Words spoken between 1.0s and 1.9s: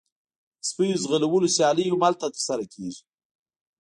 ځغلولو سیالۍ